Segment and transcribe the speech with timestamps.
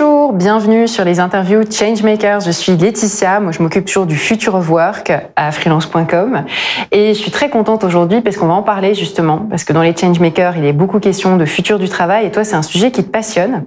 [0.00, 2.40] Bonjour, bienvenue sur les interviews Changemakers.
[2.40, 6.46] Je suis Laetitia, moi je m'occupe toujours du future of work à freelance.com
[6.90, 9.82] et je suis très contente aujourd'hui parce qu'on va en parler justement parce que dans
[9.82, 12.92] les Changemakers, il est beaucoup question de futur du travail et toi c'est un sujet
[12.92, 13.66] qui te passionne.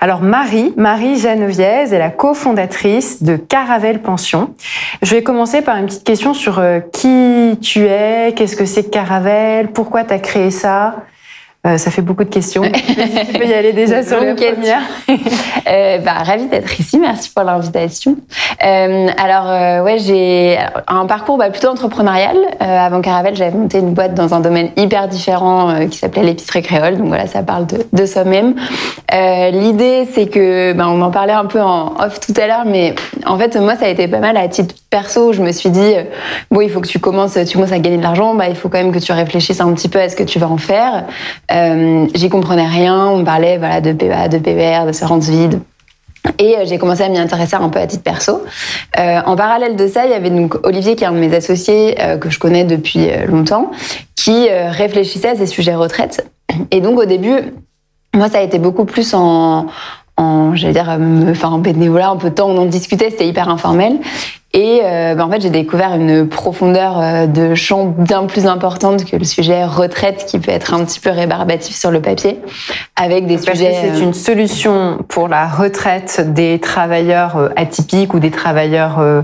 [0.00, 4.54] Alors Marie, Marie Geneviève est la cofondatrice de Caravelle Pension.
[5.02, 8.84] Je vais commencer par une petite question sur euh, qui tu es, qu'est-ce que c'est
[8.90, 11.04] Caravelle, pourquoi tu as créé ça?
[11.66, 12.62] Euh, ça fait beaucoup de questions.
[12.62, 14.80] tu peux y aller déjà sur la première.
[15.68, 16.98] euh, bah, ravie d'être ici.
[16.98, 18.16] Merci pour l'invitation.
[18.64, 22.36] Euh, alors, euh, ouais, j'ai un parcours bah, plutôt entrepreneurial.
[22.60, 26.96] Avant Caravelle, j'avais monté une boîte dans un domaine hyper différent qui s'appelait l'épicerie créole.
[26.96, 28.54] Donc voilà, ça parle de, de soi-même.
[29.12, 32.94] L'idée, c'est que, bah, on en parlait un peu en off tout à l'heure, mais
[33.26, 35.32] en fait, moi, ça a été pas mal à titre perso.
[35.32, 35.94] Je me suis dit,
[36.50, 38.34] bon, il faut que tu commences, tu commences à gagner de l'argent.
[38.34, 40.38] Bah, il faut quand même que tu réfléchisses un petit peu à ce que tu
[40.38, 41.04] vas en faire.
[41.52, 43.08] Euh, j'y comprenais rien.
[43.08, 45.60] On me parlait voilà de PA, de PBR, de séance vide.
[46.38, 48.42] Et euh, j'ai commencé à m'y intéresser un peu à titre perso.
[48.98, 51.34] Euh, en parallèle de ça, il y avait donc Olivier, qui est un de mes
[51.34, 53.70] associés euh, que je connais depuis euh, longtemps,
[54.14, 56.26] qui euh, réfléchissait à ces sujets retraite.
[56.70, 57.52] Et donc au début,
[58.14, 59.66] moi, ça a été beaucoup plus en,
[60.16, 60.98] en j'allais dire,
[61.30, 63.98] enfin en bénévolat, un peu de temps, on en discutait, c'était hyper informel.
[64.56, 69.04] Et euh, ben en fait, j'ai découvert une profondeur euh, de champ bien plus importante
[69.04, 72.40] que le sujet retraite qui peut être un petit peu rébarbatif sur le papier,
[72.96, 73.74] avec des Parce sujets.
[73.94, 79.20] c'est une solution pour la retraite des travailleurs euh, atypiques ou des travailleurs, euh,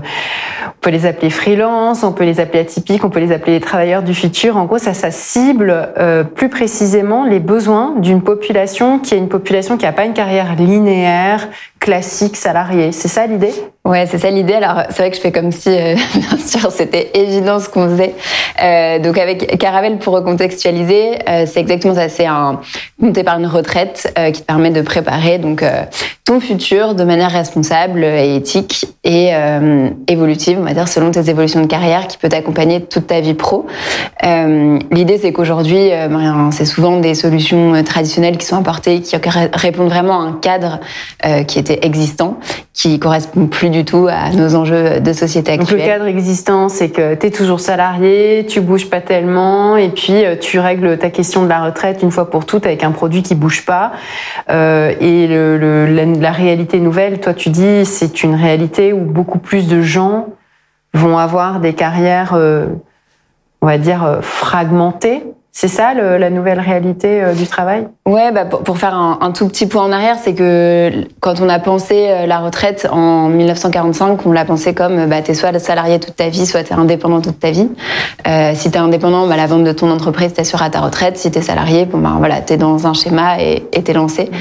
[0.67, 3.59] on peut les appeler freelance, on peut les appeler atypiques, on peut les appeler les
[3.59, 4.57] travailleurs du futur.
[4.57, 9.29] En gros, ça, ça cible euh, plus précisément les besoins d'une population qui est une
[9.29, 11.47] population qui n'a pas une carrière linéaire,
[11.83, 12.93] classique, salariée.
[12.93, 13.51] C'est ça l'idée?
[13.83, 14.53] Ouais, c'est ça l'idée.
[14.53, 17.89] Alors, c'est vrai que je fais comme si, euh, bien sûr, c'était évident ce qu'on
[17.89, 18.15] faisait.
[18.63, 22.07] Euh, donc, avec Caravelle, pour recontextualiser, euh, c'est exactement ça.
[22.07, 22.61] C'est un
[23.01, 25.65] compté par une retraite qui te permet de préparer donc
[26.23, 29.31] ton futur de manière responsable et éthique et
[30.07, 33.33] évolutive, on va dire, selon tes évolutions de carrière, qui peut t'accompagner toute ta vie
[33.33, 33.65] pro.
[34.23, 39.89] L'idée, c'est qu'aujourd'hui, ben, c'est souvent des solutions traditionnelles qui sont apportées, qui ré- répondent
[39.89, 40.79] vraiment à un cadre
[41.45, 42.37] qui était existant,
[42.73, 45.85] qui correspond plus du tout à nos enjeux de société Donc le actuelle.
[45.87, 50.35] cadre existant, c'est que tu es toujours salarié, tu bouges pas tellement, et puis euh,
[50.35, 53.35] tu règles ta question de la retraite une fois pour toutes avec un produit qui
[53.35, 53.91] bouge pas.
[54.49, 59.01] Euh, et le, le- la, la réalité nouvelle, toi tu dis, c'est une réalité où
[59.05, 60.27] beaucoup plus de gens
[60.93, 62.67] vont avoir des carrières, euh,
[63.61, 65.23] on va dire, euh, fragmentées.
[65.55, 67.87] C'est ça le- la nouvelle réalité euh, du travail?
[68.07, 71.39] Ouais, bah, pour, pour faire un, un tout petit point en arrière, c'est que quand
[71.41, 75.35] on a pensé euh, la retraite en 1945, on l'a pensé comme euh, bah, t'es
[75.35, 77.69] soit salarié toute ta vie, soit t'es indépendant toute ta vie.
[78.27, 81.17] Euh, si t'es indépendant, bah, la vente de ton entreprise t'assure à ta retraite.
[81.17, 84.31] Si t'es salarié, bon, bah, voilà, t'es dans un schéma et et t'es lancé.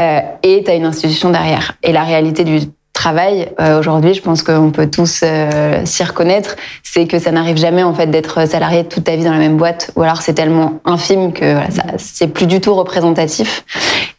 [0.00, 1.74] Euh, et t'as une institution derrière.
[1.84, 2.58] Et la réalité du
[2.98, 7.56] travail euh, aujourd'hui, je pense qu'on peut tous euh, s'y reconnaître, c'est que ça n'arrive
[7.56, 10.34] jamais en fait d'être salarié toute ta vie dans la même boîte, ou alors c'est
[10.34, 13.64] tellement infime que voilà, c'est plus du tout représentatif.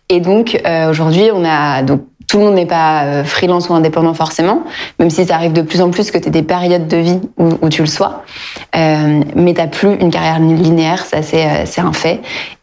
[0.07, 3.73] Et donc euh, aujourd'hui, on a donc tout le monde n'est pas euh, freelance ou
[3.73, 4.63] indépendant forcément,
[4.97, 7.19] même si ça arrive de plus en plus que tu aies des périodes de vie
[7.37, 8.23] où, où tu le sois.
[8.77, 12.21] Euh, mais tu plus une carrière linéaire, ça c'est euh, un fait.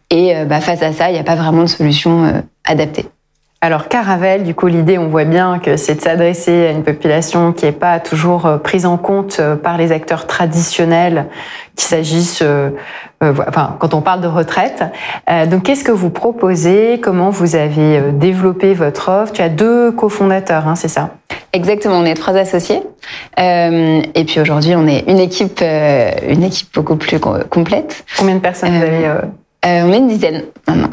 [0.09, 2.33] Et bah, face à ça, il n'y a pas vraiment de solution
[2.65, 3.07] adaptée.
[3.63, 7.53] Alors Caravelle, du coup, l'idée, on voit bien que c'est de s'adresser à une population
[7.53, 11.27] qui n'est pas toujours euh, prise en compte euh, par les acteurs traditionnels,
[11.75, 12.71] qu'il s'agisse, euh,
[13.23, 14.85] euh, enfin, quand on parle de retraite.
[15.31, 17.01] Euh, donc, qu'est-ce que vous proposez?
[17.03, 19.33] Comment vous avez développé votre offre?
[19.33, 21.11] Tu as deux cofondateurs, hein, c'est ça?
[21.55, 22.83] Exactement, on est trois associés.
[23.41, 28.05] Euh, et puis aujourd'hui, on est une équipe, une équipe beaucoup plus co- complète.
[28.19, 29.11] Combien de personnes vous avez
[29.65, 30.91] on est une dizaine maintenant.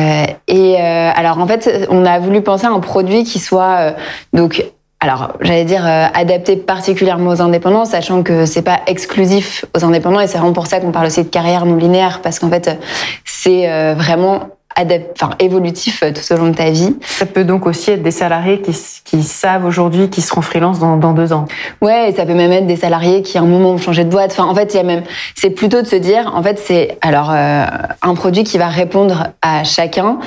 [0.00, 3.76] Euh, et euh, alors en fait, on a voulu penser à un produit qui soit
[3.78, 3.92] euh,
[4.32, 4.64] donc
[5.00, 10.20] alors j'allais dire euh, adapté particulièrement aux indépendants, sachant que c'est pas exclusif aux indépendants
[10.20, 12.78] et c'est vraiment pour ça qu'on parle aussi de carrière non linéaire parce qu'en fait
[13.24, 16.96] c'est euh, vraiment enfin évolutif euh, tout au long de ta vie.
[17.02, 21.12] Ça peut donc aussi être des salariés qui, savent aujourd'hui qu'ils seront freelance dans, dans
[21.12, 21.46] deux ans.
[21.80, 24.10] Ouais, et ça peut même être des salariés qui à un moment ont changé de
[24.10, 24.32] boîte.
[24.32, 25.02] Enfin, en fait, il y a même,
[25.34, 27.64] c'est plutôt de se dire, en fait, c'est alors euh,
[28.02, 30.18] un produit qui va répondre à chacun.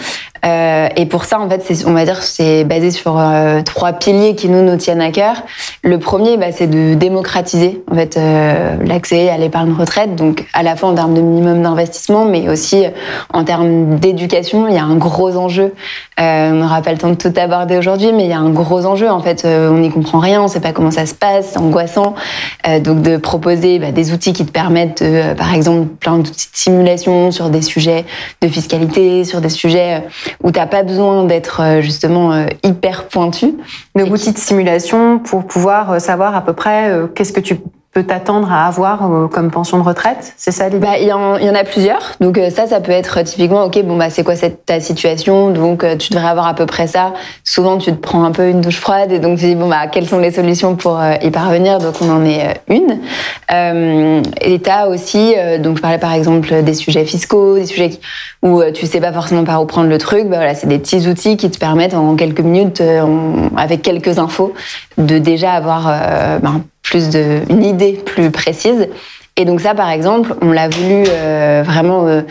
[0.46, 4.36] Euh, et pour ça, en fait, on va dire, c'est basé sur euh, trois piliers
[4.36, 5.44] qui nous nous tiennent à cœur.
[5.84, 10.64] Le premier, bah, c'est de démocratiser en fait euh, l'accès à l'épargne retraite, donc à
[10.64, 12.84] la fois en termes de minimum d'investissement, mais aussi
[13.34, 14.68] en termes d'éducation.
[14.68, 15.74] Il y a un gros enjeu.
[16.20, 18.52] Euh, on n'aura pas le temps de tout aborder aujourd'hui, mais il y a un
[18.52, 19.10] gros enjeu.
[19.10, 21.52] En fait, euh, on n'y comprend rien, on ne sait pas comment ça se passe,
[21.54, 22.14] c'est angoissant.
[22.68, 26.18] Euh, donc de proposer bah, des outils qui te permettent, de, euh, par exemple, plein
[26.18, 28.06] d'outils de simulation sur des sujets
[28.42, 30.00] de fiscalité, sur des sujets euh,
[30.42, 33.54] où t'as pas besoin d'être justement hyper pointu.
[33.96, 37.58] De outils de simulation pour pouvoir savoir à peu près qu'est-ce que tu
[37.94, 41.14] peut t'attendre à avoir euh, comme pension de retraite C'est ça l'idée bah, Il y,
[41.14, 42.14] en, a plusieurs.
[42.20, 45.52] Donc euh, ça, ça peut être typiquement, ok, bon bah c'est quoi cette, ta situation?
[45.52, 47.14] Donc euh, tu devrais avoir à peu près ça.
[47.44, 49.88] Souvent tu te prends un peu une douche froide et donc tu dis bon bah
[49.88, 51.78] quelles sont les solutions pour y parvenir?
[51.78, 53.00] Donc on en est une.
[53.52, 57.92] Euh, et t'as aussi, donc je parlais par exemple des sujets fiscaux, des sujets
[58.42, 60.24] où tu sais pas forcément par où prendre le truc.
[60.24, 62.82] Bah, voilà, c'est des petits outils qui te permettent en quelques minutes,
[63.56, 64.54] avec quelques infos,
[64.98, 65.84] de déjà avoir
[66.42, 68.88] ben, plus de, une idée plus précise.
[69.36, 72.22] Et donc ça, par exemple, on l'a voulu euh, vraiment, euh,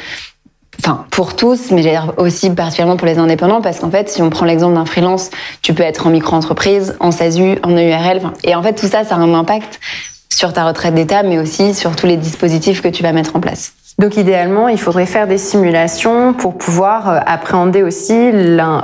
[0.79, 4.47] enfin pour tous, mais aussi particulièrement pour les indépendants, parce qu'en fait, si on prend
[4.47, 5.31] l'exemple d'un freelance,
[5.63, 9.17] tu peux être en micro-entreprise, en SASU, en EURL, et en fait tout ça, ça
[9.17, 9.81] a un impact
[10.29, 13.41] sur ta retraite d'État, mais aussi sur tous les dispositifs que tu vas mettre en
[13.41, 13.73] place.
[13.99, 18.83] Donc idéalement, il faudrait faire des simulations pour pouvoir euh, appréhender aussi la,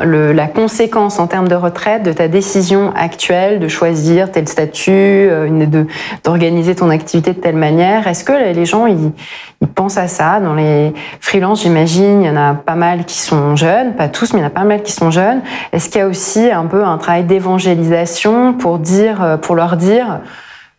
[0.54, 5.66] conséquence en termes de retraite de ta décision actuelle de choisir tel statut, euh,
[6.24, 8.06] d'organiser ton activité de telle manière.
[8.06, 9.12] Est-ce que les gens ils,
[9.62, 10.40] ils, pensent à ça?
[10.40, 14.34] Dans les freelances, j'imagine, il y en a pas mal qui sont jeunes, pas tous,
[14.34, 15.40] mais il y en a pas mal qui sont jeunes.
[15.72, 19.76] Est-ce qu'il y a aussi un peu un travail d'évangélisation pour dire, euh, pour leur
[19.76, 20.20] dire,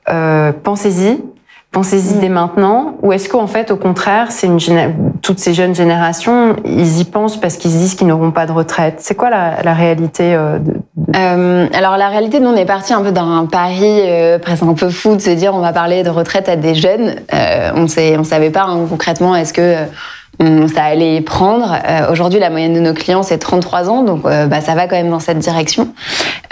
[0.09, 1.19] euh, pensez-y,
[1.71, 4.57] Pensez-y dès maintenant Ou est-ce qu'en fait, au contraire, c'est une
[5.21, 8.51] toutes ces jeunes générations, ils y pensent parce qu'ils se disent qu'ils n'auront pas de
[8.51, 8.95] retraite?
[8.99, 10.73] C'est quoi la, la réalité euh, de...
[11.15, 14.73] Euh, alors la réalité, nous, on est parti un peu d'un pari euh, presque un
[14.73, 17.15] peu fou de se dire on va parler de retraite à des jeunes.
[17.33, 19.75] Euh, on ne on savait pas hein, concrètement est-ce que
[20.73, 21.75] ça allait prendre.
[21.85, 24.87] Euh, aujourd'hui, la moyenne de nos clients, c'est 33 ans, donc euh, bah, ça va
[24.87, 25.93] quand même dans cette direction.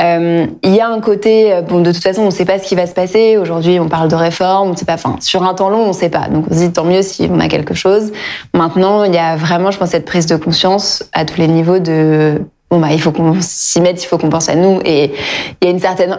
[0.01, 2.67] Euh, il y a un côté, bon, de toute façon, on ne sait pas ce
[2.67, 3.37] qui va se passer.
[3.37, 4.95] Aujourd'hui, on parle de réforme, on sait pas.
[4.95, 6.27] Enfin, sur un temps long, on ne sait pas.
[6.27, 8.11] Donc, on se dit tant mieux si on a quelque chose.
[8.53, 11.79] Maintenant, il y a vraiment, je pense, cette prise de conscience à tous les niveaux
[11.79, 15.13] de bon bah il faut qu'on s'y mette, il faut qu'on pense à nous et
[15.61, 16.17] il y a une certaine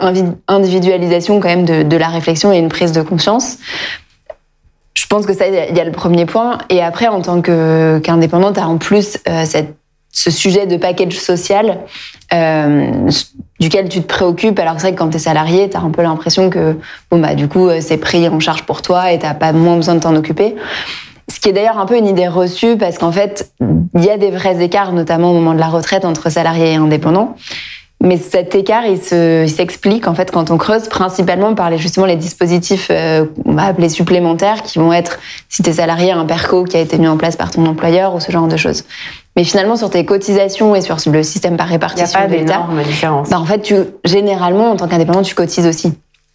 [0.48, 3.58] individualisation quand même de, la réflexion et une prise de conscience.
[5.08, 6.58] Je pense que ça, il y a le premier point.
[6.68, 9.74] Et après, en tant qu'indépendante, tu as en plus euh, cette,
[10.12, 11.78] ce sujet de package social
[12.34, 12.90] euh,
[13.58, 14.58] duquel tu te préoccupes.
[14.58, 16.76] Alors c'est vrai que quand tu es salarié, tu as un peu l'impression que
[17.10, 19.76] bon, bah, du coup, euh, c'est pris en charge pour toi et tu pas moins
[19.76, 20.56] besoin de t'en occuper.
[21.32, 23.50] Ce qui est d'ailleurs un peu une idée reçue parce qu'en fait,
[23.94, 26.76] il y a des vrais écarts, notamment au moment de la retraite, entre salariés et
[26.76, 27.34] indépendants.
[28.00, 32.14] Mais cet écart, il s'explique en fait quand on creuse, principalement par les, justement les
[32.14, 35.18] dispositifs euh, on va appeler supplémentaires, qui vont être,
[35.48, 38.14] si tu es salarié, un PERCO qui a été mis en place par ton employeur
[38.14, 38.84] ou ce genre de choses.
[39.34, 43.30] Mais finalement, sur tes cotisations et sur le système par répartition de l'État, différence.
[43.30, 43.74] Bah en fait, tu,
[44.04, 45.92] généralement, en tant qu'indépendant, tu cotises aussi.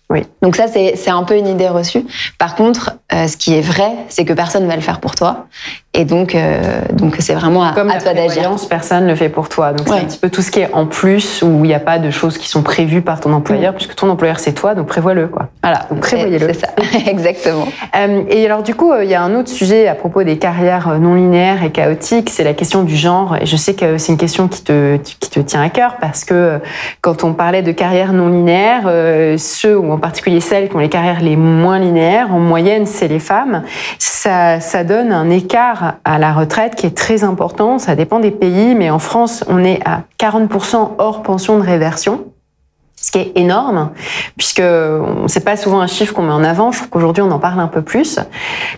[0.09, 0.23] Oui.
[0.41, 2.05] Donc ça, c'est un peu une idée reçue.
[2.37, 5.15] Par contre, euh, ce qui est vrai, c'est que personne ne va le faire pour
[5.15, 5.47] toi.
[5.95, 8.49] Et donc, euh, donc c'est vraiment à, Comme à toi d'agir.
[8.67, 9.73] personne ne le fait pour toi.
[9.73, 11.79] Donc c'est un petit peu tout ce qui est en plus où il n'y a
[11.79, 13.75] pas de choses qui sont prévues par ton employeur, mm.
[13.75, 15.49] puisque ton employeur c'est toi, donc prévois-le quoi.
[15.61, 16.47] Voilà, donc prévoyez-le.
[16.47, 16.69] C'est ça,
[17.07, 17.67] exactement.
[17.95, 20.39] Euh, et alors du coup, euh, il y a un autre sujet à propos des
[20.39, 23.37] carrières non linéaires et chaotiques, c'est la question du genre.
[23.39, 26.25] Et je sais que c'est une question qui te qui te tient à cœur parce
[26.25, 26.59] que
[27.01, 28.89] quand on parlait de carrières non linéaires,
[29.37, 33.07] ceux ou en particulier celles qui ont les carrières les moins linéaires, en moyenne c'est
[33.07, 33.61] les femmes.
[33.99, 37.79] Ça ça donne un écart à la retraite qui est très important.
[37.79, 42.25] Ça dépend des pays, mais en France, on est à 40% hors pension de réversion
[42.95, 43.89] ce qui est énorme,
[44.37, 44.63] puisque
[45.27, 46.71] c'est pas souvent un chiffre qu'on met en avant.
[46.71, 48.17] Je trouve qu'aujourd'hui on en parle un peu plus.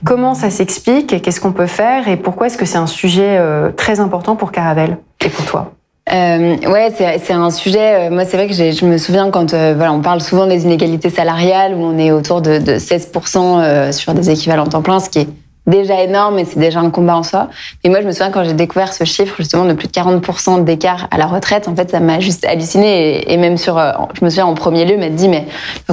[0.04, 3.72] Comment ça s'explique Qu'est-ce qu'on peut faire Et pourquoi est-ce que c'est un sujet euh,
[3.72, 5.74] très important pour Caravel et pour toi?
[6.12, 8.08] Euh, ouais, c'est un sujet.
[8.08, 10.64] Euh, moi, c'est vrai que je me souviens quand euh, voilà, on parle souvent des
[10.64, 15.10] inégalités salariales où on est autour de, de 16% sur des équivalents temps plein, ce
[15.10, 15.28] qui est
[15.68, 17.50] déjà énorme et c'est déjà un combat en soi.
[17.84, 20.64] Mais moi, je me souviens quand j'ai découvert ce chiffre justement de plus de 40%
[20.64, 24.24] d'écart à la retraite, en fait, ça m'a juste halluciné et, même sur, euh, je
[24.24, 25.46] me souviens en premier lieu, m'a dit mais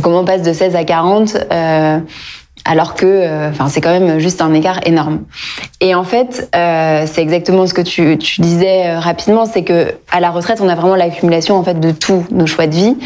[0.02, 1.98] comment on passe de 16 à 40 euh,
[2.64, 5.22] alors que, euh, enfin, c'est quand même juste un écart énorme.
[5.80, 10.20] Et en fait, euh, c'est exactement ce que tu, tu disais rapidement, c'est que à
[10.20, 12.96] la retraite, on a vraiment l'accumulation en fait de tous nos choix de vie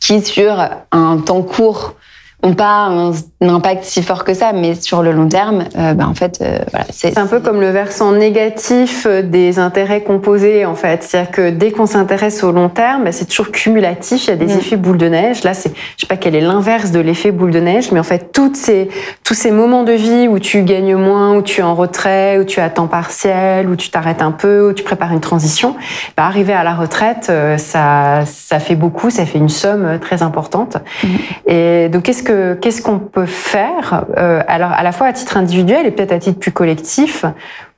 [0.00, 1.94] qui sur un temps court
[2.42, 6.06] n'ont pas un, impact si fort que ça, mais sur le long terme, euh, bah,
[6.06, 10.74] en fait, euh, voilà, c'est un peu comme le versant négatif des intérêts composés, en
[10.74, 11.02] fait.
[11.02, 14.26] C'est-à-dire que dès qu'on s'intéresse au long terme, bah, c'est toujours cumulatif.
[14.26, 14.58] Il y a des mm.
[14.58, 15.44] effets boule de neige.
[15.44, 18.04] Là, c'est, je sais pas quel est l'inverse de l'effet boule de neige, mais en
[18.04, 18.88] fait, toutes ces,
[19.24, 22.44] tous ces moments de vie où tu gagnes moins, où tu es en retrait, où
[22.44, 25.76] tu es à temps partiel, où tu t'arrêtes un peu, où tu prépares une transition,
[26.16, 30.22] bah, arriver à la retraite, euh, ça, ça fait beaucoup, ça fait une somme très
[30.22, 30.76] importante.
[31.02, 31.08] Mm.
[31.46, 35.86] Et donc, qu'est-ce qu'est-ce qu'on peut faire, euh, alors à la fois à titre individuel
[35.86, 37.24] et peut-être à titre plus collectif,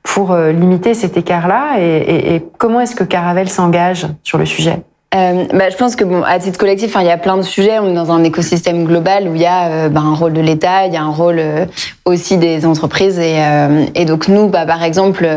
[0.03, 4.81] pour limiter cet écart-là et, et comment est-ce que Caravel s'engage sur le sujet?
[5.15, 7.79] Euh, bah, je pense que bon, à titre collectif, il y a plein de sujets.
[7.79, 10.41] On est dans un écosystème global où il y a euh, bah, un rôle de
[10.41, 11.65] l'État, il y a un rôle euh,
[12.05, 13.17] aussi des entreprises.
[13.17, 15.27] Et, euh, et donc nous, bah, par exemple,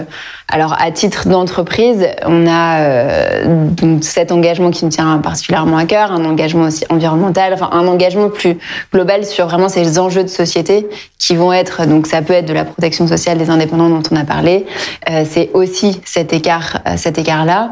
[0.48, 6.12] alors à titre d'entreprise, on a donc cet engagement qui me tient particulièrement à cœur,
[6.12, 8.58] un engagement aussi environnemental, enfin un engagement plus
[8.92, 10.86] global sur vraiment ces enjeux de société
[11.18, 14.16] qui vont être donc ça peut être de la protection sociale des indépendants dont on
[14.16, 14.66] a parlé.
[15.24, 17.70] C'est aussi cet écart, cet écart là.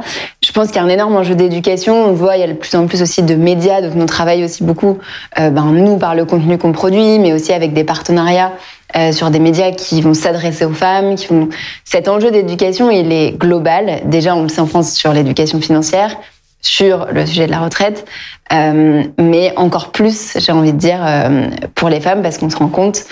[0.50, 2.54] Je pense qu'il y a un énorme enjeu d'éducation on voit, il y a de
[2.54, 4.98] plus en plus aussi de médias, donc on travaille aussi beaucoup,
[5.38, 8.50] euh, ben, nous, par le contenu qu'on produit, mais aussi avec des partenariats
[8.96, 11.50] euh, sur des médias qui vont s'adresser aux femmes, qui vont...
[11.84, 14.00] Cet enjeu d'éducation, il est global.
[14.06, 16.16] Déjà, on le sait en France sur l'éducation financière,
[16.60, 18.04] sur le sujet de la retraite,
[18.52, 22.56] euh, mais encore plus, j'ai envie de dire, euh, pour les femmes, parce qu'on se
[22.56, 23.04] rend compte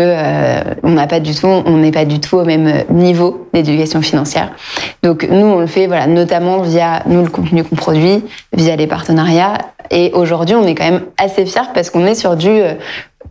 [0.00, 4.02] euh, on n'a pas du tout, on n'est pas du tout au même niveau d'éducation
[4.02, 4.50] financière.
[5.02, 8.86] Donc nous, on le fait, voilà, notamment via nous le contenu qu'on produit, via les
[8.86, 9.58] partenariats.
[9.90, 12.60] Et aujourd'hui, on est quand même assez fiers parce qu'on est sur du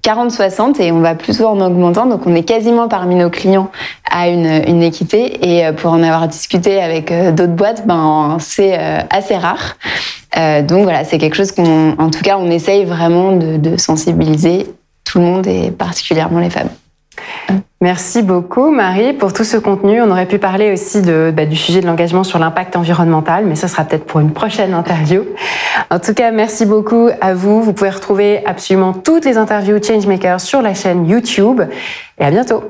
[0.03, 2.05] 40-60 et on va plutôt en augmentant.
[2.05, 3.69] Donc on est quasiment parmi nos clients
[4.11, 5.49] à une, équité.
[5.49, 9.77] Et euh, pour en avoir discuté avec euh, d'autres boîtes, ben c'est euh, assez rare.
[10.63, 14.67] donc voilà, c'est quelque chose qu'on, tout cas, on essaye vraiment de sensibiliser
[15.13, 16.69] tout le monde et particulièrement les femmes.
[17.81, 20.01] Merci beaucoup Marie pour tout ce contenu.
[20.01, 23.55] On aurait pu parler aussi de, bah, du sujet de l'engagement sur l'impact environnemental, mais
[23.55, 25.23] ce sera peut-être pour une prochaine interview.
[25.91, 27.61] En tout cas, merci beaucoup à vous.
[27.61, 31.61] Vous pouvez retrouver absolument toutes les interviews Changemakers sur la chaîne YouTube.
[32.17, 32.63] Et à bientôt.